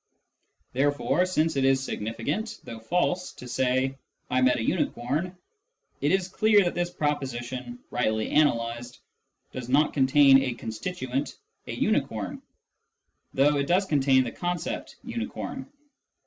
[0.73, 3.99] Therefore, since it is significant (though false) to say"
[4.31, 5.37] I met a unicorn,"
[6.01, 8.99] it is clear that this proposition, rightly analysed,
[9.51, 11.37] does not contain a constituent"
[11.67, 12.41] a unicorn,"
[13.35, 15.71] though it does contain the concept" unicorn."